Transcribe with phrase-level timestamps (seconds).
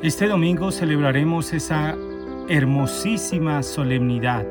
[0.00, 1.96] Este domingo celebraremos esa
[2.48, 4.46] hermosísima solemnidad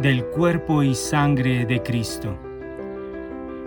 [0.00, 2.36] del cuerpo y sangre de Cristo.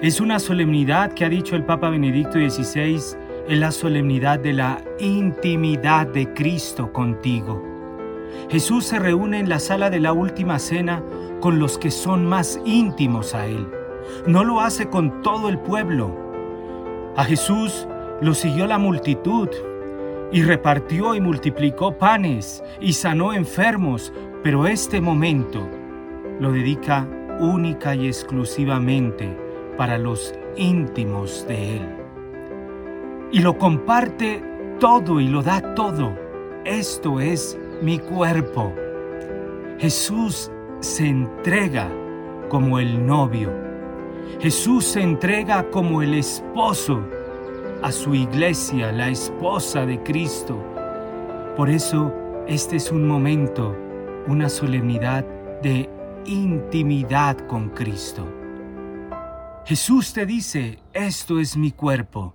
[0.04, 3.18] Es una solemnidad que ha dicho el Papa Benedicto XVI, es
[3.48, 7.60] la solemnidad de la intimidad de Cristo contigo.
[8.52, 11.04] Jesús se reúne en la sala de la última cena
[11.40, 13.68] con los que son más íntimos a Él.
[14.28, 16.16] No lo hace con todo el pueblo.
[17.16, 17.88] A Jesús
[18.22, 19.50] lo siguió la multitud
[20.32, 25.68] y repartió y multiplicó panes y sanó enfermos, pero este momento
[26.40, 27.08] lo dedica
[27.40, 29.36] única y exclusivamente
[29.78, 31.90] para los íntimos de Él.
[33.32, 34.44] Y lo comparte
[34.80, 36.14] todo y lo da todo.
[36.66, 38.74] Esto es mi cuerpo.
[39.78, 41.90] Jesús se entrega
[42.50, 43.52] como el novio.
[44.40, 47.02] Jesús se entrega como el esposo
[47.82, 50.58] a su iglesia, la esposa de Cristo.
[51.56, 52.14] Por eso
[52.48, 53.76] este es un momento,
[54.28, 55.26] una solemnidad
[55.62, 55.90] de
[56.26, 58.28] intimidad con Cristo.
[59.66, 62.34] Jesús te dice, esto es mi cuerpo.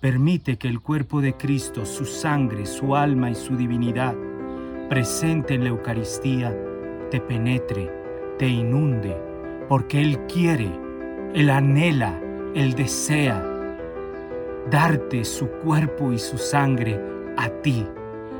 [0.00, 4.14] Permite que el cuerpo de Cristo, su sangre, su alma y su divinidad,
[4.88, 6.54] presente en la Eucaristía,
[7.10, 7.90] te penetre,
[8.38, 9.16] te inunde,
[9.68, 10.70] porque Él quiere,
[11.34, 12.20] Él anhela,
[12.54, 13.53] Él desea
[14.70, 17.00] darte su cuerpo y su sangre
[17.36, 17.86] a ti.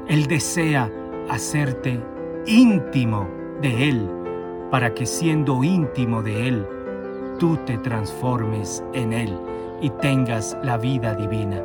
[0.08, 0.90] Él desea
[1.28, 2.00] hacerte
[2.46, 3.28] íntimo
[3.60, 4.08] de Él,
[4.70, 6.66] para que siendo íntimo de Él,
[7.38, 9.38] tú te transformes en Él
[9.80, 11.62] y tengas la vida divina.